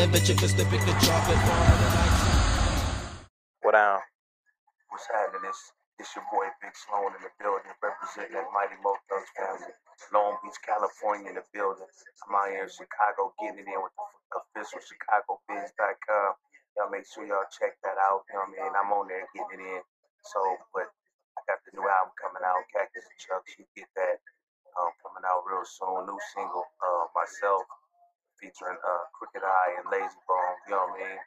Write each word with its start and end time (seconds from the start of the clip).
Chocolate 0.00 0.08
by 0.08 0.08
nine, 0.08 0.08
and 0.08 0.12
bet 0.12 0.28
you 0.28 0.34
could 0.34 0.56
the 0.56 0.96
chocolate 1.04 1.44
What 3.60 3.76
down? 3.76 4.00
What's 4.88 5.04
happening? 5.12 5.44
It's, 5.44 5.60
it's 6.00 6.16
your 6.16 6.24
boy 6.32 6.48
Big 6.64 6.72
Sloan 6.72 7.12
in 7.12 7.20
the 7.20 7.32
building, 7.36 7.68
representing 7.84 8.32
that 8.32 8.48
Mighty 8.48 8.80
Mo 8.80 8.96
Thugs 9.12 9.28
family. 9.36 9.76
Long 10.16 10.40
Beach, 10.40 10.56
California 10.64 11.28
in 11.28 11.36
the 11.36 11.44
building. 11.52 11.84
I'm 11.84 12.32
out 12.32 12.48
here 12.48 12.64
in 12.64 12.72
Chicago 12.72 13.36
getting 13.44 13.60
it 13.60 13.68
in 13.68 13.76
with 13.76 13.92
the 13.92 14.40
official 14.40 14.80
ChicagoBiz.com. 14.80 16.32
Y'all 16.80 16.88
make 16.88 17.04
sure 17.04 17.28
y'all 17.28 17.44
check 17.52 17.76
that 17.84 18.00
out. 18.00 18.24
You 18.32 18.40
know 18.40 18.48
what 18.48 18.56
I 18.56 18.64
mean? 18.64 18.72
I'm 18.72 18.92
on 18.96 19.04
there 19.04 19.28
getting 19.36 19.60
it 19.60 19.68
in. 19.68 19.82
So, 20.24 20.40
but 20.72 20.88
I 21.36 21.44
got 21.44 21.60
the 21.68 21.76
new 21.76 21.84
album 21.84 22.16
coming 22.16 22.40
out, 22.48 22.64
Cactus 22.72 23.04
and 23.04 23.20
Chucks. 23.20 23.52
You 23.60 23.68
get 23.76 23.92
that 24.00 24.16
um, 24.80 24.96
coming 25.04 25.28
out 25.28 25.44
real 25.44 25.68
soon. 25.68 26.08
New 26.08 26.20
single, 26.32 26.64
uh, 26.80 27.12
myself 27.12 27.68
featuring 28.40 28.80
uh, 28.80 29.04
Crooked 29.12 29.44
I 29.44 29.64
and 29.78 29.86
Layzie 29.92 30.24
Bone. 30.24 30.56
You 30.66 30.70
know 30.72 30.84
what 30.88 30.96
I 30.96 31.04
mean? 31.04 31.20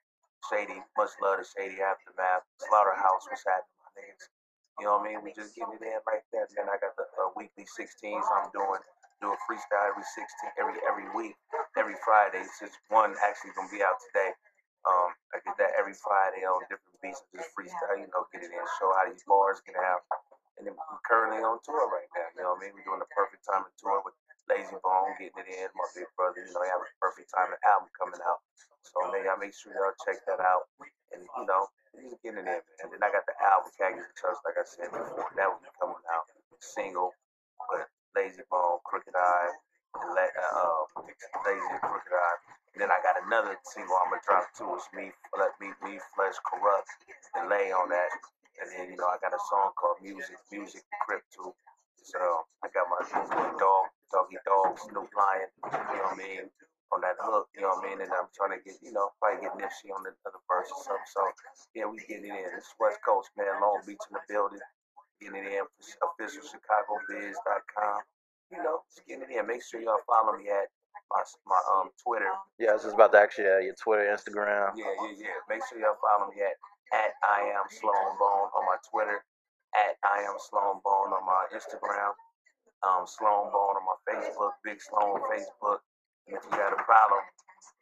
Shady, 0.49 0.77
much 0.97 1.13
love 1.21 1.39
to 1.39 1.45
Shady 1.45 1.79
Aftermath. 1.79 2.43
Slaughterhouse, 2.67 3.23
what's 3.29 3.45
happening, 3.47 3.79
my 3.85 3.91
niggas? 3.95 4.25
You 4.81 4.89
know 4.89 4.97
what 4.97 5.05
I 5.05 5.13
mean? 5.13 5.19
We 5.21 5.31
just 5.37 5.53
getting 5.53 5.77
it 5.77 5.85
in 5.85 6.01
like 6.09 6.25
that, 6.33 6.49
man. 6.57 6.67
I 6.67 6.81
got 6.81 6.97
the 6.97 7.05
uh, 7.05 7.31
weekly 7.37 7.63
16s 7.69 8.25
I'm 8.25 8.49
doing. 8.51 8.81
Do 9.21 9.31
a 9.31 9.37
freestyle 9.47 9.87
every 9.87 10.03
16, 10.03 10.59
every 10.59 10.75
every 10.83 11.07
week, 11.15 11.37
every 11.77 11.95
Friday. 12.03 12.43
Since 12.59 12.75
one 12.91 13.15
actually 13.23 13.55
gonna 13.55 13.71
be 13.71 13.79
out 13.85 14.01
today. 14.09 14.33
Um, 14.83 15.15
I 15.31 15.39
get 15.47 15.55
that 15.63 15.79
every 15.79 15.95
Friday 15.95 16.43
on 16.43 16.59
different 16.67 16.99
beats, 16.99 17.23
just 17.31 17.55
freestyle. 17.55 17.95
You 17.95 18.09
know, 18.11 18.27
get 18.35 18.43
it 18.43 18.51
in, 18.51 18.65
show 18.81 18.91
how 18.91 19.07
these 19.07 19.23
bars 19.23 19.63
can 19.63 19.77
have. 19.79 20.03
And 20.59 20.67
then 20.67 20.75
we're 20.75 21.05
currently 21.07 21.39
on 21.39 21.61
tour 21.63 21.87
right 21.87 22.09
now. 22.17 22.27
You 22.35 22.43
know 22.43 22.57
what 22.57 22.65
I 22.65 22.67
mean? 22.67 22.75
We're 22.75 22.83
doing 22.83 22.99
the 22.99 23.07
perfect 23.15 23.47
time 23.47 23.63
of 23.63 23.71
tour 23.79 24.03
with 24.03 24.17
Layzie 24.51 24.79
Bone, 24.83 25.15
getting 25.19 25.39
it 25.43 25.49
in. 25.49 25.69
My 25.73 25.87
big 25.95 26.09
brother, 26.15 26.41
you 26.43 26.51
know, 26.51 26.63
have 26.67 26.83
a 26.83 26.89
perfect 26.99 27.31
time 27.31 27.51
of 27.51 27.59
album 27.63 27.89
coming 27.95 28.19
out. 28.23 28.43
So 28.83 29.07
man, 29.11 29.23
y'all 29.23 29.39
make 29.39 29.55
sure 29.55 29.71
y'all 29.71 29.95
check 30.03 30.19
that 30.27 30.43
out. 30.43 30.67
And 31.15 31.23
you 31.23 31.45
know, 31.47 31.69
just 31.95 32.19
getting 32.25 32.43
it 32.43 32.49
in, 32.49 32.59
man. 32.59 32.61
And 32.83 32.87
then 32.91 32.99
I 32.99 33.09
got 33.13 33.23
the 33.29 33.35
album 33.39 33.71
Cactus 33.79 34.09
Chucks, 34.19 34.41
like 34.43 34.59
I 34.59 34.65
said 34.65 34.91
before. 34.91 35.29
That 35.37 35.47
will 35.47 35.63
be 35.63 35.71
coming 35.79 36.03
out 36.11 36.25
single 36.63 37.11
with 37.69 37.87
Layzie 38.15 38.47
Bone, 38.49 38.79
Crooked 38.87 39.13
I, 39.15 39.51
let 40.15 40.31
uh, 40.35 40.83
Layzie 41.43 41.71
and 41.75 41.81
Crooked 41.83 42.13
I. 42.13 42.31
And 42.73 42.81
then 42.81 42.89
I 42.89 42.97
got 43.05 43.21
another 43.21 43.53
single 43.69 43.93
I'm 44.01 44.09
gonna 44.09 44.25
drop 44.25 44.49
too. 44.57 44.73
It's 44.73 44.89
me, 44.97 45.13
let 45.37 45.53
me, 45.61 45.69
me, 45.85 46.01
flesh 46.17 46.33
corrupt, 46.41 46.89
and 47.37 47.45
lay 47.49 47.69
on 47.69 47.89
that. 47.93 48.09
And 48.57 48.67
then 48.73 48.89
you 48.89 48.97
know 48.97 49.05
I 49.05 49.21
got 49.21 49.33
a 49.35 49.41
song 49.49 49.77
called 49.77 50.01
Music, 50.01 50.37
Music 50.49 50.81
Crypt 51.05 51.29
too. 51.29 51.53
So 52.01 52.19
I 52.65 52.67
got 52.73 52.89
my 52.89 53.01
dog, 53.61 53.85
doggy 54.33 54.73
dog, 54.73 54.79
Snoop 54.79 55.09
Lion. 55.13 55.49
You 55.65 55.97
know 55.97 56.09
what 56.09 56.17
I 56.17 56.17
mean? 56.17 56.45
On 56.93 57.01
that 57.01 57.17
hook, 57.17 57.49
you 57.57 57.61
know 57.65 57.73
what 57.73 57.85
I 57.85 57.89
mean? 57.89 57.99
And 58.05 58.11
I'm 58.13 58.29
trying 58.37 58.53
to 58.53 58.61
get, 58.61 58.77
you 58.85 58.93
know, 58.93 59.09
probably 59.17 59.41
get 59.41 59.57
Nipsey 59.57 59.89
on 59.89 60.05
the 60.05 60.13
other 60.29 60.41
verse 60.45 60.69
or 60.69 60.81
something. 60.85 61.09
So 61.09 61.21
yeah, 61.73 61.89
we 61.89 61.97
getting 62.05 62.29
it 62.29 62.37
in. 62.37 62.53
It's 62.53 62.69
West 62.77 63.01
Coast, 63.01 63.33
man. 63.33 63.49
Long 63.61 63.81
Beach 63.85 64.01
in 64.09 64.13
the 64.13 64.23
building. 64.29 64.61
Getting 65.17 65.41
it 65.41 65.57
in. 65.57 65.65
Official 66.05 66.45
ChicagoBiz.com. 66.45 67.99
You 68.53 68.61
know, 68.61 68.85
just 68.93 69.09
getting 69.09 69.25
it 69.25 69.33
in. 69.33 69.49
Make 69.49 69.65
sure 69.65 69.81
y'all 69.81 70.05
follow 70.05 70.37
me 70.37 70.53
at 70.53 70.69
my 71.09 71.21
my 71.49 71.61
um 71.73 71.89
Twitter. 71.97 72.29
Yeah, 72.61 72.71
I 72.71 72.73
was 72.77 72.85
just 72.85 72.93
about 72.93 73.11
to 73.13 73.25
ask 73.25 73.41
you 73.41 73.49
uh, 73.49 73.57
your 73.65 73.73
Twitter, 73.73 74.05
Instagram. 74.05 74.77
Yeah, 74.77 74.93
yeah, 74.93 75.33
yeah. 75.33 75.37
Make 75.49 75.65
sure 75.65 75.81
y'all 75.81 75.97
follow 75.97 76.29
me 76.29 76.41
at 76.45 76.53
at 76.93 77.17
I 77.25 77.49
am 77.57 77.65
Sloan 77.73 78.13
Bone 78.21 78.49
on 78.53 78.63
my 78.69 78.77
Twitter, 78.85 79.25
at 79.73 79.97
I 80.05 80.21
am 80.29 80.37
Sloan 80.37 80.77
Bone 80.85 81.09
on 81.09 81.25
my 81.25 81.49
Instagram, 81.49 82.13
um 82.85 83.09
Sloan 83.09 83.49
Bone 83.49 83.72
Facebook, 84.09 84.53
Big 84.63 84.81
Sloan 84.81 85.19
Facebook. 85.31 85.79
If 86.27 86.39
you 86.43 86.51
got 86.51 86.73
a 86.73 86.81
problem 86.83 87.19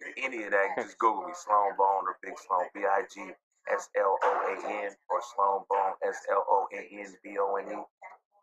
with 0.01 0.13
any 0.17 0.43
of 0.43 0.51
that, 0.51 0.73
just 0.77 0.97
Google 0.97 1.27
me, 1.27 1.33
Sloan 1.33 1.77
Bone 1.77 2.09
or 2.09 2.17
Big 2.23 2.33
Sloan, 2.37 2.65
B 2.73 2.81
I 2.81 3.03
G 3.13 3.31
S 3.69 3.89
L 3.97 4.17
O 4.17 4.31
A 4.49 4.55
N 4.85 4.91
or 5.09 5.19
Sloan 5.35 5.61
Bone, 5.69 5.93
S 6.05 6.17
L 6.31 6.43
O 6.49 6.67
A 6.73 6.81
N 6.81 7.13
B 7.23 7.37
O 7.39 7.55
N 7.55 7.69
E. 7.69 7.81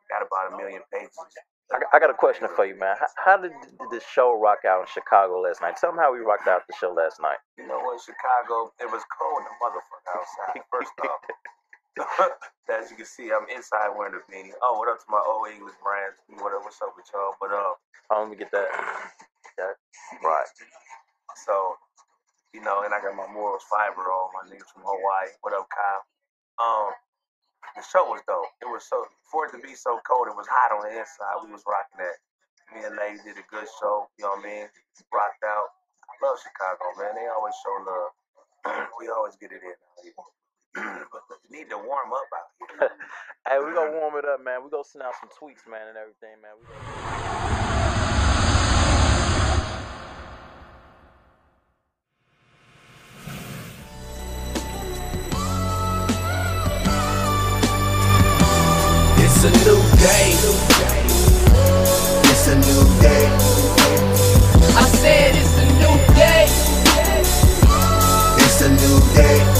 Got 0.08 0.22
about 0.24 0.54
a 0.54 0.56
million 0.56 0.82
pages. 0.92 1.12
I, 1.68 1.84
I 1.92 1.98
got 2.00 2.08
a 2.08 2.16
question 2.16 2.48
for 2.56 2.64
you, 2.64 2.78
man. 2.80 2.96
How, 2.96 3.36
how 3.36 3.36
did 3.36 3.52
the 3.90 4.00
show 4.00 4.32
rock 4.40 4.64
out 4.64 4.80
in 4.80 4.86
Chicago 4.88 5.40
last 5.44 5.60
night? 5.60 5.76
Tell 5.76 5.92
me 5.92 5.98
how 6.00 6.12
we 6.14 6.20
rocked 6.20 6.48
out 6.48 6.64
the 6.64 6.72
show 6.80 6.92
last 6.96 7.20
night. 7.20 7.36
You 7.58 7.68
know 7.68 7.76
what, 7.76 8.00
Chicago, 8.00 8.72
it 8.80 8.88
was 8.88 9.04
cold 9.12 9.42
the 9.44 9.52
motherfucker 9.60 10.16
outside. 10.16 10.62
First 10.72 10.96
off, 11.04 11.20
as 12.70 12.90
you 12.90 12.96
can 12.96 13.06
see, 13.06 13.30
I'm 13.30 13.48
inside 13.50 13.90
wearing 13.96 14.14
a 14.14 14.22
beanie. 14.30 14.54
Oh, 14.62 14.78
what 14.78 14.90
up 14.90 15.00
to 15.00 15.08
my 15.10 15.22
old 15.22 15.48
English 15.50 15.74
brands? 15.82 16.18
What 16.42 16.54
up, 16.54 16.62
what's 16.62 16.80
up 16.82 16.94
with 16.94 17.06
y'all? 17.14 17.34
But 17.40 17.50
uh, 17.50 17.74
oh, 18.12 18.18
let 18.22 18.30
me 18.30 18.36
get 18.36 18.50
that. 18.52 18.68
Yeah, 19.58 19.74
right. 20.22 20.46
So, 21.46 21.74
you 22.54 22.62
know, 22.62 22.82
and 22.86 22.94
I 22.94 23.02
got 23.02 23.18
my 23.18 23.26
morals 23.30 23.66
fiber 23.66 24.06
on 24.06 24.30
my 24.34 24.44
niggas 24.46 24.70
from 24.70 24.86
Hawaii. 24.86 25.34
What 25.42 25.54
up, 25.54 25.66
Kyle? 25.70 26.04
Um, 26.62 26.90
the 27.74 27.82
show 27.82 28.06
was 28.06 28.22
dope. 28.26 28.50
It 28.62 28.70
was 28.70 28.86
so 28.86 29.06
for 29.26 29.46
it 29.46 29.52
to 29.54 29.60
be 29.62 29.74
so 29.74 29.98
cold, 30.06 30.30
it 30.30 30.38
was 30.38 30.46
hot 30.46 30.74
on 30.74 30.86
the 30.86 30.94
inside. 30.94 31.42
We 31.42 31.50
was 31.50 31.66
rocking 31.66 32.02
that. 32.02 32.18
Me 32.74 32.84
and 32.84 32.96
Lady 32.96 33.18
did 33.24 33.40
a 33.40 33.46
good 33.50 33.66
show. 33.80 34.06
You 34.18 34.28
know 34.28 34.38
what 34.38 34.44
I 34.44 34.48
mean? 34.48 34.66
Rocked 35.10 35.42
out. 35.42 35.72
I 36.04 36.14
love 36.22 36.38
Chicago, 36.38 36.84
man. 37.00 37.16
They 37.16 37.26
always 37.32 37.56
show 37.64 37.74
love. 37.82 38.12
we 39.00 39.08
always 39.08 39.36
get 39.40 39.52
it 39.52 39.62
in 39.64 39.76
but 41.12 41.22
we 41.50 41.58
need 41.58 41.70
to 41.70 41.76
warm 41.76 42.12
up 42.12 42.28
out 42.36 42.48
here. 42.58 42.90
hey, 43.48 43.58
we 43.58 43.72
gonna 43.74 43.92
warm 43.98 44.14
it 44.16 44.24
up, 44.24 44.42
man. 44.44 44.62
We 44.64 44.70
gonna 44.70 44.84
send 44.84 45.02
out 45.02 45.14
some 45.20 45.30
tweets, 45.30 45.68
man, 45.70 45.88
and 45.88 45.96
everything, 45.96 46.40
man. 46.42 46.52
We 46.58 46.66
gonna... 46.66 47.68
It's 59.20 59.44
a 59.44 59.50
new 59.50 59.80
day. 59.98 60.34
It's 62.24 62.48
a 62.48 62.54
new 62.56 63.00
day. 63.00 63.26
I 64.74 64.82
said 64.82 65.34
it's 65.36 65.58
a 65.58 65.66
new 65.78 65.96
day. 66.14 66.46
It's 68.40 68.60
a 68.62 68.68
new 68.68 69.14
day. 69.14 69.57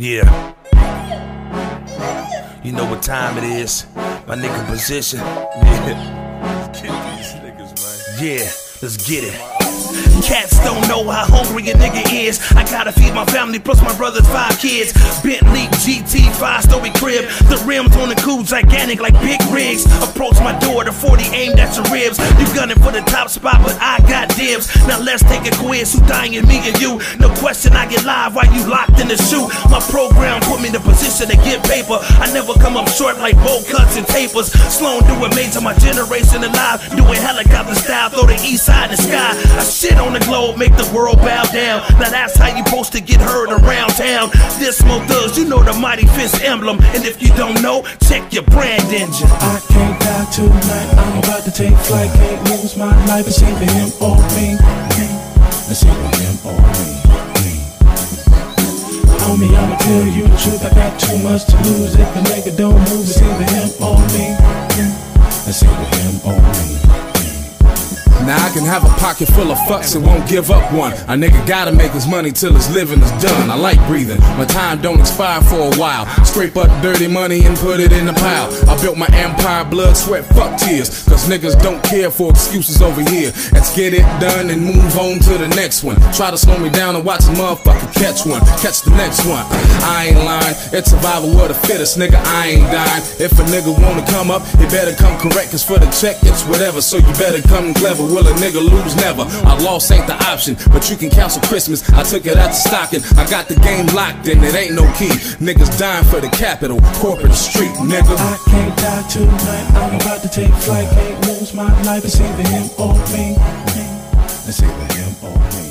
Yeah. 0.00 0.54
You 2.62 2.70
know 2.70 2.88
what 2.88 3.02
time 3.02 3.36
it 3.36 3.42
is. 3.42 3.84
My 4.28 4.36
nigga 4.36 4.64
position. 4.66 5.18
Yeah. 5.58 6.72
Get 6.72 6.82
these 7.16 7.32
niggas, 7.42 7.72
man. 7.82 8.24
Yeah, 8.24 8.50
let's 8.80 8.96
get 9.08 9.24
it. 9.24 10.07
Cats 10.22 10.58
don't 10.64 10.86
know 10.88 11.08
how 11.08 11.24
hungry 11.24 11.70
a 11.70 11.74
nigga 11.74 12.02
is. 12.12 12.40
I 12.52 12.64
gotta 12.64 12.92
feed 12.92 13.14
my 13.14 13.24
family 13.26 13.58
plus 13.58 13.80
my 13.82 13.94
brother's 13.96 14.26
five 14.28 14.58
kids. 14.58 14.92
Bentley 15.22 15.70
GT 15.80 16.28
five 16.36 16.64
story 16.64 16.90
crib. 16.98 17.24
The 17.48 17.62
rims 17.66 17.96
on 17.96 18.08
the 18.08 18.16
coupe 18.16 18.46
gigantic 18.46 19.00
like 19.00 19.14
big 19.20 19.40
rigs. 19.50 19.86
Approach 20.02 20.40
my 20.40 20.58
door, 20.58 20.84
the 20.84 20.92
40 20.92 21.22
aimed 21.34 21.58
at 21.58 21.74
your 21.76 21.86
ribs. 21.92 22.18
You 22.38 22.46
gunning 22.54 22.78
for 22.82 22.92
the 22.92 23.02
top 23.06 23.30
spot, 23.30 23.62
but 23.62 23.76
I 23.80 24.00
got 24.08 24.28
dibs. 24.36 24.68
Now 24.86 25.00
let's 25.00 25.22
take 25.22 25.46
a 25.46 25.54
quiz. 25.56 25.94
Who 25.94 26.00
dying, 26.06 26.32
me 26.46 26.58
and 26.66 26.76
you? 26.80 27.00
No 27.18 27.30
question, 27.38 27.72
I 27.72 27.86
get 27.88 28.04
live 28.04 28.34
while 28.34 28.50
you 28.52 28.66
locked 28.66 29.00
in 29.00 29.08
the 29.08 29.16
shoe. 29.16 29.46
My 29.70 29.80
program 29.88 30.40
put 30.42 30.60
me 30.60 30.68
in 30.68 30.74
the 30.74 30.80
position 30.80 31.28
to 31.28 31.36
get 31.46 31.62
paper. 31.64 31.98
I 32.18 32.30
never 32.32 32.54
come 32.54 32.76
up 32.76 32.88
short 32.88 33.18
like 33.18 33.36
bowl 33.44 33.62
cuts 33.70 33.96
and 33.96 34.06
tapers. 34.06 34.52
Sloan 34.72 35.06
doing 35.06 35.32
major, 35.34 35.60
my 35.60 35.74
generation 35.78 36.42
alive. 36.42 36.82
Doing 36.96 37.20
helicopter 37.22 37.74
style, 37.74 38.10
throw 38.10 38.26
the 38.26 38.38
east 38.44 38.66
side 38.66 38.90
in 38.90 38.96
the 38.96 39.02
sky. 39.02 39.32
I 39.56 39.64
shit 39.64 39.98
on 39.98 40.07
the 40.12 40.20
globe, 40.20 40.58
make 40.58 40.74
the 40.76 40.90
world 40.94 41.18
bow 41.18 41.44
down. 41.52 41.82
Now 41.98 42.10
that's 42.10 42.36
how 42.36 42.48
you 42.54 42.64
supposed 42.64 42.92
to 42.92 43.00
get 43.00 43.20
heard 43.20 43.50
around 43.50 43.90
town. 43.90 44.30
This 44.58 44.78
smoke 44.78 45.06
does, 45.08 45.36
you 45.36 45.44
know 45.44 45.62
the 45.62 45.74
mighty 45.74 46.06
fist 46.06 46.42
emblem. 46.42 46.78
And 46.94 47.04
if 47.04 47.22
you 47.22 47.28
don't 47.34 47.60
know, 47.62 47.82
check 48.08 48.32
your 48.32 48.44
brand 48.44 48.84
engine. 48.92 49.28
I 49.28 49.60
can't 49.68 50.00
die 50.00 50.30
tonight. 50.32 50.88
I'm 50.98 51.18
about 51.18 51.42
to 51.44 51.50
take 51.50 51.76
flight. 51.86 52.10
Can't 52.14 52.50
lose 52.50 52.76
my 52.76 52.94
life. 53.06 53.26
It's 53.26 53.42
either 53.42 53.70
him 53.72 53.90
or 54.00 54.16
me. 54.36 54.56
me. 54.96 55.06
It's 55.70 55.84
either 55.84 56.16
him 56.16 56.36
or 56.46 56.60
me. 56.76 56.98
Homie, 59.28 59.52
I'ma 59.52 59.76
tell 59.76 60.06
you 60.06 60.22
the 60.24 60.36
truth. 60.40 60.64
I 60.64 60.72
got 60.72 60.98
too 60.98 61.18
much 61.18 61.44
to 61.52 61.56
lose. 61.68 61.94
If 61.94 62.08
the 62.14 62.20
nigga 62.32 62.56
don't 62.56 62.80
pocket 69.08 69.28
full 69.28 69.50
of 69.50 69.56
fucks 69.60 69.96
and 69.96 70.04
won't 70.04 70.28
give 70.28 70.50
up 70.50 70.70
one. 70.70 70.92
A 71.08 71.16
nigga 71.16 71.40
gotta 71.48 71.72
make 71.72 71.92
his 71.92 72.06
money 72.06 72.30
till 72.30 72.52
his 72.52 72.68
living 72.74 73.00
is 73.00 73.10
done. 73.22 73.48
I 73.48 73.54
like 73.54 73.80
breathing. 73.86 74.20
My 74.36 74.44
time 74.44 74.82
don't 74.82 75.00
expire 75.00 75.40
for 75.40 75.72
a 75.72 75.74
while. 75.80 76.04
Scrape 76.26 76.58
up 76.58 76.68
dirty 76.82 77.08
money 77.08 77.46
and 77.46 77.56
put 77.56 77.80
it 77.80 77.90
in 77.90 78.04
the 78.04 78.12
pile. 78.12 78.52
I 78.68 78.78
built 78.82 78.98
my 78.98 79.08
empire, 79.14 79.64
blood, 79.64 79.96
sweat, 79.96 80.26
fuck 80.36 80.60
tears. 80.60 81.04
Cause 81.08 81.26
niggas 81.26 81.56
don't 81.62 81.82
care 81.84 82.10
for 82.10 82.28
excuses 82.28 82.82
over 82.82 83.00
here. 83.00 83.32
Let's 83.50 83.74
get 83.74 83.94
it 83.94 84.04
done 84.20 84.50
and 84.50 84.60
move 84.60 84.98
on 84.98 85.20
to 85.20 85.38
the 85.38 85.48
next 85.56 85.84
one. 85.84 85.96
Try 86.12 86.30
to 86.30 86.36
slow 86.36 86.58
me 86.58 86.68
down 86.68 86.94
and 86.94 87.02
watch 87.02 87.24
a 87.24 87.32
motherfucker 87.32 87.88
catch 87.94 88.26
one. 88.26 88.44
Catch 88.60 88.82
the 88.82 88.90
next 88.90 89.24
one. 89.24 89.40
I 89.88 90.12
ain't 90.12 90.20
lying. 90.20 90.54
It's 90.76 90.90
survival 90.90 91.32
of 91.40 91.48
the 91.48 91.54
fittest, 91.54 91.96
nigga. 91.96 92.20
I 92.36 92.60
ain't 92.60 92.68
dying. 92.70 93.02
If 93.16 93.32
a 93.40 93.44
nigga 93.48 93.72
wanna 93.72 94.04
come 94.12 94.30
up, 94.30 94.44
he 94.60 94.68
better 94.68 94.92
come 94.92 95.16
correct. 95.18 95.52
Cause 95.52 95.64
for 95.64 95.78
the 95.78 95.88
check, 95.96 96.18
it's 96.28 96.44
whatever. 96.44 96.82
So 96.82 96.98
you 96.98 97.12
better 97.16 97.40
come 97.48 97.72
clever. 97.72 98.02
Will 98.04 98.28
a 98.28 98.36
nigga 98.36 98.60
lose? 98.60 98.97
Never. 99.00 99.22
I 99.46 99.58
lost 99.62 99.90
ain't 99.92 100.06
the 100.06 100.14
option. 100.26 100.56
But 100.72 100.90
you 100.90 100.96
can 100.96 101.10
cancel 101.10 101.40
Christmas. 101.42 101.88
I 101.92 102.02
took 102.02 102.26
it 102.26 102.36
out 102.36 102.48
the 102.48 102.52
stocking. 102.54 103.02
I 103.16 103.28
got 103.30 103.48
the 103.48 103.54
game 103.56 103.86
locked 103.94 104.26
and 104.28 104.42
it 104.44 104.54
ain't 104.54 104.74
no 104.74 104.84
key. 104.94 105.10
Niggas 105.38 105.78
dying 105.78 106.04
for 106.04 106.20
the 106.20 106.28
capital. 106.28 106.80
Corporate 107.00 107.34
street, 107.34 107.70
nigga. 107.82 108.16
I 108.18 108.38
can't 108.50 108.76
die 108.78 109.02
tonight. 109.08 109.66
I'm 109.78 109.94
about 110.00 110.22
to 110.22 110.28
take 110.28 110.52
flight. 110.64 110.88
Can't 110.90 111.26
lose 111.26 111.54
my 111.54 111.70
life. 111.82 112.04
It's 112.04 112.20
either 112.20 112.48
him 112.48 112.68
or 112.78 112.94
me. 113.14 113.36
It's 114.48 114.62
either 114.62 114.94
him 114.94 115.12
or 115.22 115.36
me. 115.54 115.66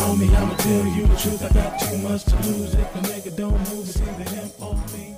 Homie, 0.00 0.34
I'ma 0.36 0.54
tell 0.56 0.86
you 0.86 1.06
the 1.06 1.16
truth. 1.16 1.42
I 1.44 1.48
got 1.54 1.80
too 1.80 1.98
much 1.98 2.24
to 2.24 2.36
lose. 2.48 2.74
If 2.74 2.92
the 2.94 3.00
nigga 3.08 3.36
don't 3.36 3.58
move, 3.70 3.88
it's 3.88 4.00
either 4.00 4.30
him 4.30 4.50
or 4.60 4.74
me. 4.92 5.14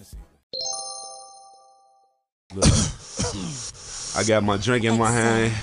It's 0.00 0.14
either- 2.54 2.91
I 4.14 4.24
got 4.24 4.44
my 4.44 4.58
drink 4.58 4.84
in 4.84 4.98
my 4.98 5.10
hand. 5.10 5.54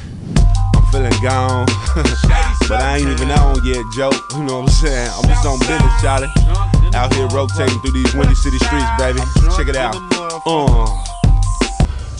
I'm 0.75 0.91
feeling 0.91 1.11
gone. 1.21 1.67
but 2.67 2.81
I 2.81 2.97
ain't 2.97 3.07
even 3.07 3.29
on 3.29 3.63
yet, 3.63 3.85
Joe. 3.93 4.09
You 4.33 4.43
know 4.43 4.61
what 4.61 4.63
I'm 4.63 4.67
saying? 4.69 5.11
I'm 5.13 5.23
just 5.29 5.45
on 5.45 5.59
business, 5.59 6.01
Charlie. 6.01 6.29
Out 6.95 7.13
here 7.13 7.27
rotating 7.27 7.79
through 7.81 7.91
these 7.91 8.15
windy 8.15 8.33
city 8.33 8.57
streets, 8.57 8.89
baby. 8.97 9.19
Check 9.55 9.67
it 9.67 9.75
out. 9.75 9.95
Uh. 10.47 10.87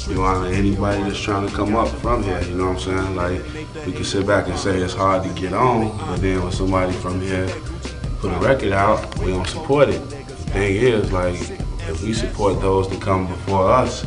You 0.07 0.19
want 0.21 0.53
anybody 0.53 1.01
that's 1.01 1.19
trying 1.19 1.47
to 1.47 1.55
come 1.55 1.75
up 1.75 1.87
from 1.87 2.21
here, 2.21 2.41
you 2.43 2.55
know 2.55 2.73
what 2.73 2.87
I'm 2.87 3.15
saying? 3.15 3.15
Like, 3.15 3.85
we 3.87 3.91
can 3.91 4.03
sit 4.03 4.27
back 4.27 4.47
and 4.47 4.57
say 4.57 4.77
it's 4.77 4.93
hard 4.93 5.23
to 5.23 5.29
get 5.33 5.53
on, 5.53 5.97
but 5.97 6.17
then 6.17 6.43
when 6.43 6.51
somebody 6.51 6.93
from 6.93 7.21
here 7.21 7.47
put 8.19 8.31
a 8.31 8.37
record 8.39 8.71
out, 8.71 9.17
we 9.19 9.31
don't 9.31 9.47
support 9.47 9.89
it. 9.89 10.01
The 10.09 10.35
thing 10.51 10.75
is, 10.75 11.11
like, 11.11 11.39
if 11.89 12.03
we 12.03 12.13
support 12.13 12.61
those 12.61 12.87
that 12.89 13.01
come 13.01 13.27
before 13.27 13.71
us, 13.71 14.05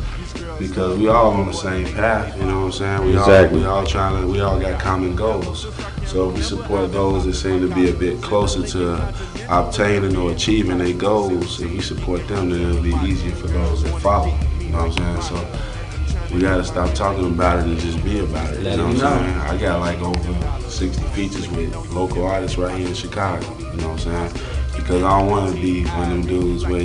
because 0.59 0.97
we 0.97 1.07
all 1.07 1.31
on 1.31 1.47
the 1.47 1.53
same 1.53 1.85
path, 1.93 2.37
you 2.37 2.45
know 2.45 2.59
what 2.59 2.65
I'm 2.65 2.71
saying? 2.71 3.05
We 3.05 3.17
Exactly. 3.17 3.59
all 3.59 3.63
we 3.63 3.69
all 3.69 3.85
trying 3.85 4.21
to 4.21 4.27
we 4.27 4.41
all 4.41 4.59
got 4.59 4.79
common 4.79 5.15
goals. 5.15 5.67
So 6.05 6.29
if 6.29 6.35
we 6.35 6.41
support 6.41 6.91
those 6.91 7.25
that 7.25 7.33
seem 7.33 7.67
to 7.67 7.73
be 7.73 7.89
a 7.89 7.93
bit 7.93 8.21
closer 8.21 8.65
to 8.67 9.13
obtaining 9.49 10.15
or 10.15 10.31
achieving 10.31 10.77
their 10.77 10.93
goals, 10.93 11.61
if 11.61 11.71
we 11.71 11.81
support 11.81 12.27
them, 12.27 12.49
then 12.49 12.61
it'll 12.69 12.83
be 12.83 12.93
easier 13.07 13.33
for 13.35 13.47
those 13.47 13.83
that 13.83 13.99
follow. 14.01 14.37
You 14.59 14.69
know 14.69 14.87
what 14.87 15.01
I'm 15.01 15.21
saying? 15.21 15.21
So 15.21 16.33
we 16.33 16.41
gotta 16.41 16.63
stop 16.63 16.93
talking 16.93 17.27
about 17.27 17.59
it 17.59 17.65
and 17.65 17.79
just 17.79 18.03
be 18.03 18.19
about 18.19 18.53
it. 18.53 18.59
You 18.63 18.77
know 18.77 18.87
what 18.87 19.03
I'm 19.03 19.25
saying? 19.25 19.39
I 19.39 19.57
got 19.57 19.79
like 19.79 19.99
over 20.01 20.69
60 20.69 21.01
features 21.09 21.49
with 21.49 21.75
local 21.91 22.25
artists 22.25 22.57
right 22.57 22.77
here 22.77 22.87
in 22.87 22.93
Chicago. 22.93 23.45
You 23.59 23.77
know 23.77 23.89
what 23.89 24.07
I'm 24.07 24.31
saying? 24.31 24.31
Because 24.83 25.01
I 25.01 25.17
don't 25.17 25.29
want 25.29 25.55
to 25.55 25.61
be 25.61 25.85
one 25.85 26.11
of 26.11 26.17
them 26.17 26.21
dudes 26.27 26.65
where 26.67 26.81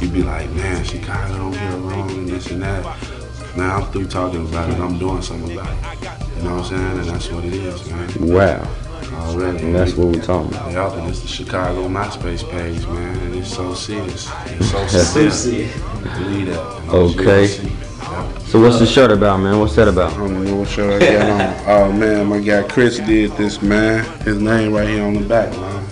you 0.00 0.08
be 0.08 0.22
like, 0.22 0.48
man, 0.50 0.84
Chicago 0.84 1.36
don't 1.36 1.50
get 1.50 1.74
along 1.74 2.10
and 2.12 2.28
this 2.28 2.48
and 2.52 2.62
that. 2.62 2.84
Man, 3.56 3.68
I'm 3.68 3.90
through 3.90 4.06
talking 4.06 4.46
about 4.48 4.70
it. 4.70 4.78
I'm 4.78 4.98
doing 5.00 5.20
something 5.20 5.58
about 5.58 5.68
it. 5.68 6.10
You 6.36 6.42
know 6.44 6.56
what 6.56 6.64
I'm 6.64 6.78
saying? 6.78 6.98
And 7.00 7.08
that's 7.08 7.28
what 7.28 7.44
it 7.44 7.54
is, 7.54 7.90
man. 7.90 8.08
Wow. 8.20 8.68
Already. 9.12 9.64
And 9.64 9.74
that's 9.74 9.94
what 9.94 10.06
we're 10.14 10.22
talking 10.22 10.54
about. 10.54 10.70
Yup, 10.70 10.92
and 10.94 11.08
it's 11.08 11.22
the 11.22 11.28
Chicago 11.28 11.88
MySpace 11.88 12.48
page, 12.48 12.86
man. 12.86 13.18
And 13.18 13.34
it's 13.34 13.52
so 13.52 13.74
serious. 13.74 14.30
It's 14.46 14.70
so 14.70 14.78
That's 14.78 15.08
sincere. 15.08 15.66
it. 15.68 16.04
Believe 16.18 16.46
that. 16.46 16.60
Okay. 16.88 17.44
it's 17.44 17.56
USC. 17.56 17.70
Yup. 18.00 18.40
So 18.42 18.60
what's 18.60 18.78
the 18.78 18.86
shirt 18.86 19.10
about, 19.10 19.38
man? 19.38 19.58
What's 19.58 19.74
that 19.74 19.88
about? 19.88 20.12
I 20.12 20.16
don't 20.18 20.44
know 20.44 20.54
what 20.56 20.68
shirt 20.68 21.02
I 21.02 21.12
got 21.12 21.30
on. 21.30 21.66
Oh 21.90 21.92
man, 21.92 22.26
my 22.26 22.38
guy 22.40 22.62
Chris 22.68 22.98
did 22.98 23.32
this, 23.32 23.60
man. 23.60 24.04
His 24.22 24.40
name 24.40 24.72
right 24.72 24.88
here 24.88 25.04
on 25.04 25.14
the 25.14 25.20
back, 25.20 25.50
man. 25.52 25.84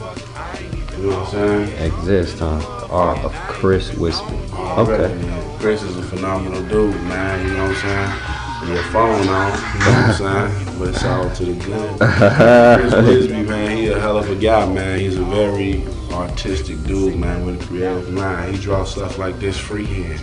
You 0.98 1.10
know 1.10 1.20
what 1.20 1.34
I'm 1.34 1.68
saying? 1.68 1.92
Exist, 1.92 2.38
huh? 2.40 2.58
The 2.58 2.92
art 2.92 3.24
of 3.24 3.32
Chris. 3.32 3.96
Already, 3.96 5.04
Okay. 5.04 5.56
Chris 5.60 5.82
is 5.82 5.96
a 5.96 6.02
phenomenal 6.02 6.60
dude, 6.64 6.92
man. 7.04 7.46
You 7.46 7.54
know 7.54 7.68
what 7.68 7.76
I'm 7.84 8.10
saying? 8.10 8.60
With 8.60 8.70
Your 8.70 8.82
phone 8.90 9.12
on, 9.12 9.22
you 9.22 9.28
know 9.28 9.30
what 9.30 9.86
I'm 9.86 10.14
saying? 10.50 10.78
But 10.80 10.88
it's 10.88 11.04
all 11.04 11.30
to 11.30 11.44
the 11.44 11.64
good. 11.64 11.98
Chris 12.80 12.94
Wisby, 12.94 13.46
man, 13.46 13.76
he 13.76 13.86
a 13.88 14.00
hell 14.00 14.18
of 14.18 14.28
a 14.28 14.34
guy, 14.34 14.66
man. 14.72 14.98
He's 14.98 15.16
a 15.16 15.22
very 15.24 15.84
artistic 16.10 16.82
dude, 16.82 17.16
man, 17.16 17.46
with 17.46 17.62
a 17.62 17.64
creative 17.66 18.10
mind. 18.10 18.56
He 18.56 18.60
draws 18.60 18.90
stuff 18.90 19.18
like 19.18 19.38
this 19.38 19.56
freehand. 19.56 20.20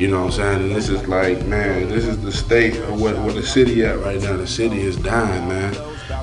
You 0.00 0.08
know 0.08 0.20
what 0.20 0.26
I'm 0.28 0.32
saying? 0.32 0.62
And 0.62 0.74
this 0.74 0.88
is 0.88 1.06
like, 1.08 1.44
man, 1.44 1.90
this 1.90 2.06
is 2.06 2.22
the 2.22 2.32
state 2.32 2.74
of 2.74 2.98
what, 2.98 3.18
where 3.18 3.34
the 3.34 3.42
city 3.42 3.84
at 3.84 3.98
right 3.98 4.18
now. 4.18 4.34
The 4.34 4.46
city 4.46 4.80
is 4.80 4.96
dying, 4.96 5.46
man. 5.46 5.76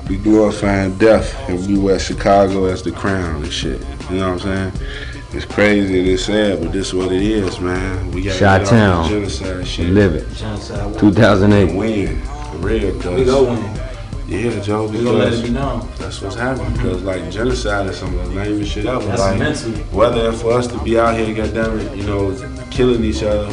We 0.08 0.16
glorifying 0.16 0.98
death 0.98 1.32
and 1.48 1.64
we 1.64 1.78
wear 1.78 2.00
Chicago 2.00 2.64
as 2.64 2.82
the 2.82 2.90
crown 2.90 3.44
and 3.44 3.52
shit. 3.52 3.80
You 4.10 4.16
know 4.16 4.32
what 4.32 4.44
I'm 4.44 4.72
saying? 4.72 4.88
It's 5.30 5.44
crazy 5.44 6.00
and 6.00 6.08
it's 6.08 6.24
sad, 6.24 6.60
but 6.60 6.72
this 6.72 6.88
is 6.88 6.94
what 6.94 7.12
it 7.12 7.22
is, 7.22 7.60
man. 7.60 8.10
We 8.10 8.24
got 8.24 8.40
Chi-Town. 8.40 9.10
genocide 9.10 9.64
shit. 9.64 9.90
Live 9.90 10.16
it. 10.16 10.42
And 10.42 10.98
2008. 10.98 11.76
win. 11.76 12.20
For 12.20 12.56
real, 12.56 13.00
cuz. 13.00 13.16
We 13.16 13.24
go 13.26 13.44
win. 13.44 13.87
Yeah, 14.28 14.60
Joe, 14.60 14.86
We 14.88 15.02
gonna 15.02 15.10
let 15.12 15.24
because 15.30 15.40
it 15.40 15.42
be 15.44 15.50
known. 15.50 15.88
that's 15.98 16.20
what's 16.20 16.36
happening. 16.36 16.72
Because 16.74 17.02
like 17.02 17.30
genocide 17.30 17.86
or 17.86 17.94
some 17.94 18.16
of 18.18 18.28
the 18.28 18.34
lamest 18.34 18.72
shit 18.72 18.84
ever. 18.84 19.02
That's 19.06 19.20
like 19.20 19.38
mental. 19.38 19.72
whether 19.96 20.32
for 20.32 20.52
us 20.52 20.66
to 20.66 20.78
be 20.84 20.98
out 20.98 21.16
here, 21.18 21.34
goddamn 21.34 21.78
it, 21.80 21.96
you 21.96 22.02
know, 22.04 22.36
killing 22.70 23.02
each 23.04 23.22
other. 23.22 23.48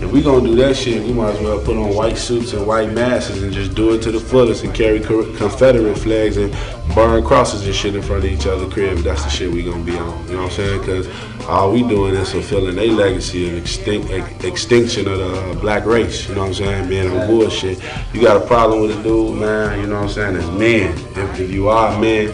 If 0.00 0.12
we 0.12 0.22
gonna 0.22 0.46
do 0.46 0.54
that 0.56 0.76
shit, 0.76 1.02
we 1.02 1.12
might 1.12 1.34
as 1.34 1.40
well 1.40 1.58
put 1.58 1.76
on 1.76 1.92
white 1.92 2.16
suits 2.16 2.52
and 2.52 2.64
white 2.64 2.92
masks 2.92 3.36
and 3.36 3.52
just 3.52 3.74
do 3.74 3.94
it 3.94 4.02
to 4.02 4.12
the 4.12 4.20
fullest 4.20 4.62
and 4.62 4.72
carry 4.72 5.00
Confederate 5.00 5.98
flags 5.98 6.36
and 6.36 6.52
burn 6.94 7.24
crosses 7.24 7.66
and 7.66 7.74
shit 7.74 7.96
in 7.96 8.02
front 8.02 8.24
of 8.24 8.30
each 8.30 8.46
other's 8.46 8.72
crib. 8.72 8.98
That's 8.98 9.24
the 9.24 9.28
shit 9.30 9.50
we 9.50 9.64
gonna 9.64 9.82
be 9.82 9.98
on. 9.98 10.26
You 10.28 10.34
know 10.34 10.42
what 10.42 10.44
I'm 10.44 10.50
saying? 10.52 10.80
Because 10.80 11.46
all 11.48 11.72
we 11.72 11.82
doing 11.82 12.14
is 12.14 12.30
fulfilling 12.30 12.76
their 12.76 12.92
legacy 12.92 13.48
of 13.48 13.56
extinct, 13.56 14.10
ex- 14.10 14.44
extinction 14.44 15.08
of 15.08 15.18
the 15.18 15.34
uh, 15.34 15.54
black 15.54 15.84
race. 15.84 16.28
You 16.28 16.36
know 16.36 16.42
what 16.42 16.48
I'm 16.48 16.54
saying? 16.54 16.88
Being 16.88 17.10
on 17.10 17.26
bullshit. 17.26 17.82
You 18.14 18.22
got 18.22 18.36
a 18.36 18.46
problem 18.46 18.80
with 18.82 18.96
a 18.96 19.02
dude, 19.02 19.36
man? 19.40 19.80
You 19.80 19.88
know 19.88 19.96
what 19.96 20.04
I'm 20.04 20.10
saying? 20.10 20.36
As 20.36 20.48
men, 20.52 20.92
if, 21.16 21.40
if 21.40 21.50
you 21.50 21.68
are 21.70 21.92
a 21.92 22.00
man, 22.00 22.28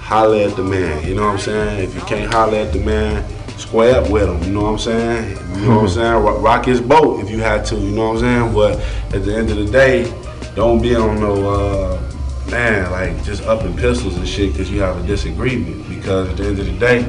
holler 0.00 0.38
at 0.38 0.56
the 0.56 0.64
man. 0.64 1.06
You 1.06 1.14
know 1.14 1.26
what 1.26 1.34
I'm 1.34 1.38
saying? 1.38 1.88
If 1.88 1.94
you 1.94 2.00
can't 2.00 2.32
holler 2.32 2.58
at 2.58 2.72
the 2.72 2.80
man, 2.80 3.24
square 3.56 3.96
up 4.00 4.10
with 4.10 4.28
him. 4.28 4.42
You 4.44 4.52
know 4.52 4.62
what 4.62 4.72
I'm 4.72 4.78
saying? 4.78 5.30
You 5.56 5.66
know 5.66 5.76
what 5.76 5.82
I'm 5.82 5.88
saying? 5.88 6.22
Rock, 6.22 6.42
rock 6.42 6.64
his 6.66 6.80
boat 6.80 7.24
if 7.24 7.30
you 7.30 7.38
had 7.40 7.64
to. 7.66 7.76
You 7.76 7.90
know 7.90 8.12
what 8.12 8.22
I'm 8.22 8.52
saying? 8.52 8.54
But 8.54 8.80
at 9.14 9.24
the 9.24 9.34
end 9.36 9.50
of 9.50 9.56
the 9.56 9.66
day, 9.66 10.04
don't 10.54 10.80
be 10.80 10.94
on 10.94 11.20
no 11.20 11.50
uh, 11.50 12.12
man 12.50 12.90
like 12.90 13.22
just 13.24 13.42
up 13.44 13.62
in 13.62 13.74
pistols 13.76 14.16
and 14.16 14.26
shit 14.26 14.52
because 14.52 14.70
you 14.70 14.80
have 14.80 15.02
a 15.02 15.06
disagreement. 15.06 15.88
Because 15.88 16.28
at 16.28 16.36
the 16.36 16.44
end 16.44 16.58
of 16.58 16.66
the 16.66 16.78
day, 16.78 17.02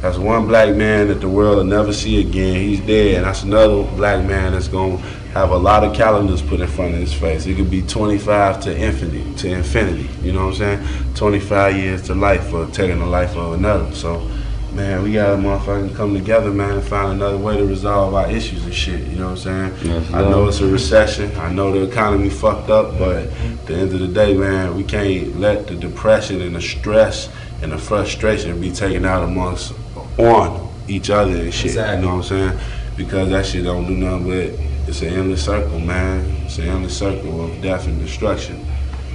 that's 0.00 0.18
one 0.18 0.46
black 0.46 0.74
man 0.76 1.08
that 1.08 1.20
the 1.20 1.28
world 1.28 1.56
will 1.56 1.64
never 1.64 1.92
see 1.92 2.20
again. 2.20 2.56
He's 2.56 2.80
dead. 2.80 3.16
And 3.16 3.24
that's 3.24 3.42
another 3.42 3.84
black 3.96 4.24
man 4.26 4.52
that's 4.52 4.68
gonna 4.68 4.98
have 5.34 5.50
a 5.50 5.56
lot 5.56 5.82
of 5.82 5.96
calendars 5.96 6.42
put 6.42 6.60
in 6.60 6.68
front 6.68 6.94
of 6.94 7.00
his 7.00 7.12
face. 7.12 7.46
It 7.46 7.56
could 7.56 7.70
be 7.70 7.82
25 7.82 8.60
to 8.64 8.76
infinity, 8.76 9.34
to 9.36 9.48
infinity. 9.48 10.08
You 10.22 10.32
know 10.32 10.46
what 10.46 10.60
I'm 10.60 10.78
saying? 10.78 11.14
25 11.14 11.76
years 11.76 12.02
to 12.02 12.14
life 12.14 12.48
for 12.50 12.66
taking 12.66 13.00
the 13.00 13.06
life 13.06 13.34
of 13.36 13.54
another. 13.54 13.92
So, 13.92 14.30
man, 14.74 15.02
we 15.02 15.12
gotta 15.12 15.36
motherfucking 15.36 15.94
come 15.94 16.14
together, 16.14 16.50
man, 16.50 16.72
and 16.72 16.82
find 16.82 17.12
another 17.12 17.38
way 17.38 17.56
to 17.56 17.64
resolve 17.64 18.14
our 18.14 18.28
issues 18.30 18.64
and 18.64 18.74
shit. 18.74 19.00
You 19.06 19.16
know 19.16 19.30
what 19.30 19.46
I'm 19.46 19.72
saying? 19.72 19.74
Yes, 19.82 20.12
I 20.12 20.22
know 20.22 20.48
it's 20.48 20.60
a 20.60 20.66
recession. 20.66 21.34
I 21.38 21.52
know 21.52 21.72
the 21.72 21.88
economy 21.88 22.30
fucked 22.30 22.70
up, 22.70 22.98
but 22.98 23.26
at 23.26 23.66
the 23.66 23.74
end 23.74 23.92
of 23.92 24.00
the 24.00 24.08
day, 24.08 24.34
man, 24.36 24.76
we 24.76 24.82
can't 24.84 25.38
let 25.38 25.66
the 25.66 25.74
depression 25.76 26.40
and 26.40 26.56
the 26.56 26.60
stress 26.60 27.28
and 27.62 27.72
the 27.72 27.78
frustration 27.78 28.60
be 28.60 28.70
taken 28.72 29.04
out 29.04 29.22
amongst 29.22 29.72
on 30.18 30.72
each 30.88 31.10
other 31.10 31.32
and 31.36 31.54
shit. 31.54 31.66
Exactly. 31.66 31.96
You 31.96 32.02
know 32.02 32.16
what 32.16 32.30
I'm 32.32 32.50
saying? 32.50 32.58
Because 32.96 33.28
that 33.30 33.46
shit 33.46 33.64
don't 33.64 33.86
do 33.86 33.94
nothing 33.94 34.24
but 34.26 34.88
it's 34.88 35.00
an 35.02 35.08
endless 35.08 35.44
circle, 35.44 35.80
man. 35.80 36.24
It's 36.44 36.58
an 36.58 36.68
endless 36.68 36.96
circle 36.98 37.44
of 37.46 37.62
death 37.62 37.86
and 37.86 37.98
destruction. 38.00 38.64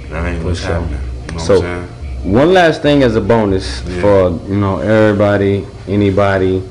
That 0.08 0.26
ain't 0.26 0.44
what's 0.44 0.62
happening. 0.62 1.00
You 1.28 1.34
know 1.34 1.38
So- 1.38 1.60
what 1.60 1.64
I'm 1.66 1.88
saying? 1.88 1.99
One 2.22 2.52
last 2.52 2.82
thing 2.82 3.02
as 3.02 3.16
a 3.16 3.20
bonus 3.20 3.82
Yeah. 3.82 4.00
for 4.00 4.30
you 4.48 4.56
know 4.56 4.78
everybody, 4.78 5.66
anybody, 5.88 6.62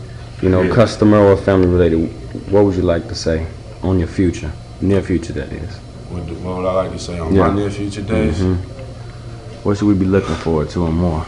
you 0.42 0.50
know, 0.50 0.62
Yeah. 0.62 0.74
customer 0.76 1.18
or 1.20 1.36
family 1.38 1.68
related. 1.68 2.00
What 2.52 2.66
would 2.66 2.76
you 2.76 2.84
like 2.84 3.08
to 3.08 3.16
say 3.16 3.46
on 3.82 3.98
your 4.00 4.08
future, 4.08 4.52
near 4.82 5.02
future 5.02 5.34
that 5.34 5.52
is? 5.52 5.76
What, 6.10 6.28
do- 6.28 6.34
what 6.36 6.58
would 6.58 6.66
I 6.68 6.74
like 6.74 6.92
to 6.94 7.00
say 7.00 7.18
on 7.20 7.34
Yeah. 7.34 7.48
my 7.48 7.56
near 7.56 7.70
future 7.72 8.02
days? 8.02 8.38
Mhm. 8.40 8.58
What 9.64 9.78
should 9.78 9.88
we 9.88 9.96
be 9.96 10.06
looking 10.06 10.36
forward 10.36 10.70
to 10.72 10.86
and 10.86 10.96
more? 10.96 11.26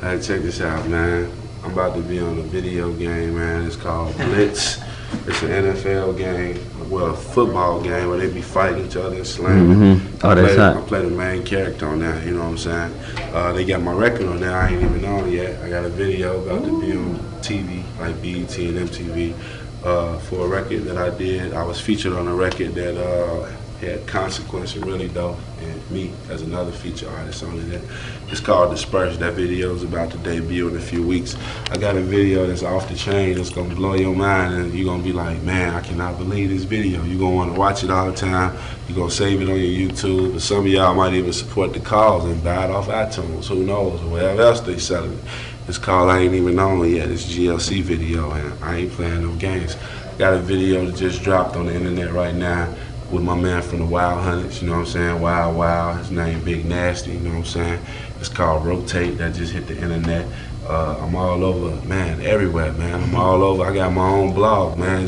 Hey, 0.00 0.18
check 0.20 0.42
this 0.42 0.60
out, 0.62 0.88
man. 0.88 1.28
I'm 1.62 1.72
about 1.72 1.94
to 1.96 2.00
be 2.00 2.18
on 2.20 2.38
a 2.38 2.42
video 2.42 2.90
game, 2.92 3.36
man. 3.36 3.66
It's 3.66 3.76
called 3.76 4.14
Blitz. 4.16 4.78
It's 5.26 5.42
an 5.42 5.50
NFL 5.50 6.16
game, 6.16 6.58
well, 6.88 7.06
a 7.06 7.14
football 7.16 7.80
game 7.82 8.08
where 8.08 8.18
they 8.18 8.28
be 8.32 8.40
fighting 8.42 8.84
each 8.86 8.96
other 8.96 9.16
and 9.16 9.26
slamming. 9.26 9.76
Mhm. 9.96 10.00
Oh, 10.22 10.34
that's 10.34 10.52
I 10.52 10.54
play, 10.54 10.56
hot. 10.56 10.76
I 10.76 10.80
play 10.82 11.02
the 11.02 11.10
main 11.10 11.42
character 11.44 11.88
on 11.88 11.98
that. 12.00 12.24
You 12.24 12.32
know 12.34 12.40
what 12.40 12.50
I'm 12.50 12.58
saying? 12.58 12.92
Uh, 13.34 13.52
they 13.52 13.64
got 13.64 13.82
my 13.82 13.92
record 13.92 14.26
on 14.26 14.40
there. 14.40 14.56
I 14.56 14.70
ain't 14.70 14.82
even 14.82 15.04
on 15.04 15.26
it 15.28 15.32
yet. 15.32 15.60
I 15.64 15.68
got 15.68 15.84
a 15.84 15.88
video 15.88 16.40
about 16.42 16.64
to 16.64 16.80
be 16.80 16.92
on 16.92 17.18
TV, 17.42 17.82
like 18.00 18.20
BET 18.22 18.56
and 18.58 18.78
MTV, 18.88 19.34
uh, 19.84 20.18
for 20.18 20.44
a 20.44 20.48
record 20.48 20.84
that 20.84 20.96
I 20.96 21.16
did. 21.16 21.54
I 21.54 21.62
was 21.62 21.80
featured 21.80 22.12
on 22.12 22.28
a 22.28 22.34
record 22.34 22.74
that 22.74 22.96
uh, 22.96 23.50
had 23.80 24.06
Consequence 24.06 24.76
Really 24.76 25.08
Dope, 25.08 25.38
and 25.62 25.90
me 25.90 26.12
as 26.28 26.42
another 26.42 26.70
feature 26.70 27.08
artist 27.08 27.42
on 27.42 27.58
it. 27.72 27.82
It's 28.28 28.40
called 28.40 28.72
Disperse. 28.72 29.16
That 29.18 29.34
video 29.34 29.74
is 29.74 29.82
about 29.82 30.10
to 30.12 30.18
debut 30.18 30.68
in 30.68 30.76
a 30.76 30.80
few 30.80 31.06
weeks. 31.06 31.34
I 31.70 31.78
got 31.78 31.96
a 31.96 32.02
video 32.02 32.46
that's 32.46 32.62
off 32.62 32.88
the 32.88 32.94
chain 32.94 33.36
that's 33.36 33.50
gonna 33.50 33.74
blow 33.74 33.94
your 33.94 34.14
mind, 34.14 34.54
and 34.54 34.74
you're 34.74 34.84
gonna 34.84 35.02
be 35.02 35.12
like, 35.12 35.42
man, 35.42 35.74
I 35.74 35.80
cannot 35.80 36.18
believe 36.18 36.50
this 36.50 36.64
video. 36.64 37.02
You're 37.04 37.18
gonna 37.18 37.36
wanna 37.36 37.58
watch 37.58 37.82
it 37.82 37.90
all 37.90 38.10
the 38.10 38.16
time. 38.16 38.56
You're 38.86 38.98
gonna 38.98 39.10
save 39.10 39.40
it 39.40 39.48
on 39.48 39.56
your 39.56 39.88
YouTube. 39.88 40.40
Some 40.40 40.58
of 40.58 40.66
y'all 40.66 40.94
might 40.94 41.14
even 41.14 41.32
support 41.32 41.72
the 41.72 41.80
cause 41.80 42.24
and 42.24 42.42
buy 42.44 42.66
it 42.66 42.70
off 42.70 42.88
iTunes. 42.88 43.46
Who 43.46 43.64
knows? 43.64 44.02
Or 44.02 44.10
whatever 44.10 44.42
else 44.42 44.60
they 44.60 44.78
selling 44.78 45.14
it. 45.14 45.24
It's 45.70 45.78
called 45.78 46.10
I 46.10 46.18
Ain't 46.18 46.34
Even 46.34 46.58
On 46.58 46.80
Yet. 46.80 47.12
It's 47.12 47.32
GLC 47.32 47.80
video, 47.82 48.32
and 48.32 48.64
I 48.64 48.78
ain't 48.78 48.90
playing 48.90 49.22
no 49.22 49.32
games. 49.36 49.76
Got 50.18 50.34
a 50.34 50.40
video 50.40 50.84
that 50.84 50.96
just 50.96 51.22
dropped 51.22 51.54
on 51.54 51.66
the 51.66 51.72
internet 51.76 52.10
right 52.12 52.34
now 52.34 52.74
with 53.12 53.22
my 53.22 53.36
man 53.36 53.62
from 53.62 53.78
the 53.78 53.84
Wild 53.84 54.20
Hunters, 54.24 54.60
you 54.60 54.66
know 54.66 54.78
what 54.78 54.80
I'm 54.80 54.86
saying? 54.86 55.20
Wild 55.20 55.56
Wild, 55.56 55.98
his 55.98 56.10
name 56.10 56.42
Big 56.42 56.64
Nasty, 56.64 57.12
you 57.12 57.20
know 57.20 57.30
what 57.30 57.36
I'm 57.36 57.44
saying? 57.44 57.80
It's 58.18 58.28
called 58.28 58.66
Rotate, 58.66 59.18
that 59.18 59.36
just 59.36 59.52
hit 59.52 59.68
the 59.68 59.80
internet. 59.80 60.26
Uh, 60.66 60.96
I'm 61.02 61.14
all 61.14 61.44
over, 61.44 61.86
man, 61.86 62.20
everywhere, 62.20 62.72
man. 62.72 63.04
I'm 63.04 63.14
all 63.14 63.40
over. 63.44 63.62
I 63.62 63.72
got 63.72 63.92
my 63.92 64.08
own 64.08 64.34
blog, 64.34 64.76
man, 64.76 65.06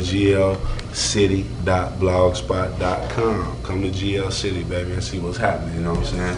glcity.blogspot.com. 0.93 3.63
Come 3.63 3.81
to 3.81 3.89
GL 3.89 4.31
City, 4.31 4.63
baby, 4.63 4.93
and 4.93 5.03
see 5.03 5.19
what's 5.19 5.37
happening, 5.37 5.73
you 5.75 5.81
know 5.81 5.95
what 5.95 6.13
I'm 6.13 6.15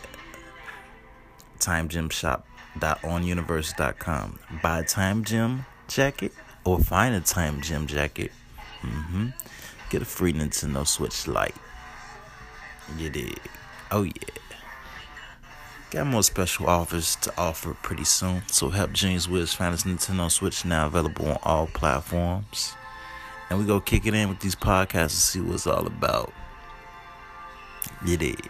Time 1.59 1.87
Gym 1.87 2.09
Shop 2.09 2.45
onuniverse.com. 2.81 4.39
Buy 4.61 4.79
a 4.79 4.83
Time 4.83 5.23
Gym 5.23 5.65
jacket 5.87 6.33
or 6.63 6.79
find 6.79 7.15
a 7.15 7.21
Time 7.21 7.61
Gym 7.61 7.87
jacket. 7.87 8.31
Mm-hmm. 8.81 9.27
Get 9.89 10.01
a 10.01 10.05
free 10.05 10.33
Nintendo 10.33 10.85
Switch 10.85 11.27
Lite. 11.27 11.55
You 12.97 13.09
dig? 13.09 13.39
Oh 13.91 14.03
yeah. 14.03 14.13
Got 15.89 16.07
more 16.07 16.23
special 16.23 16.67
offers 16.67 17.15
to 17.17 17.33
offer 17.37 17.73
pretty 17.73 18.03
soon. 18.03 18.41
So 18.47 18.69
help 18.69 18.91
James 18.91 19.29
Wiz 19.29 19.53
find 19.53 19.71
his 19.71 19.83
Nintendo 19.83 20.29
Switch 20.29 20.65
now 20.65 20.87
available 20.87 21.29
on 21.29 21.37
all 21.43 21.67
platforms. 21.67 22.73
And 23.49 23.57
we 23.57 23.65
go 23.65 23.79
kick 23.79 24.05
it 24.05 24.13
in 24.13 24.27
with 24.27 24.41
these 24.41 24.55
podcasts 24.55 24.93
and 24.93 25.11
see 25.11 25.39
what 25.39 25.55
it's 25.55 25.67
all 25.67 25.87
about. 25.87 26.33
You 28.05 28.17
dig? 28.17 28.49